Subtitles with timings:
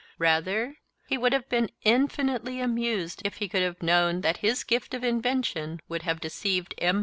[0.17, 4.95] Rather he would have been infinitely amused if he could have known that his gift
[4.95, 6.99] of invention would have deceived M.